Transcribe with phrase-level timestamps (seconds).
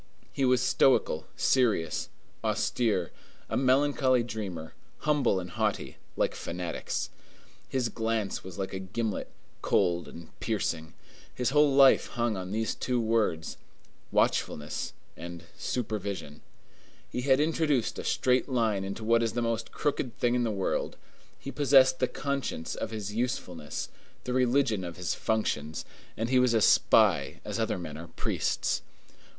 [0.33, 2.09] He was stoical, serious,
[2.43, 3.11] austere;
[3.51, 7.11] a melancholy dreamer, humble and haughty, like fanatics.
[7.69, 9.29] His glance was like a gimlet,
[9.61, 10.95] cold and piercing.
[11.35, 13.57] His whole life hung on these two words:
[14.11, 16.41] watchfulness and supervision.
[17.11, 20.49] He had introduced a straight line into what is the most crooked thing in the
[20.49, 20.97] world;
[21.39, 23.87] he possessed the conscience of his usefulness,
[24.23, 25.85] the religion of his functions,
[26.17, 28.81] and he was a spy as other men are priests.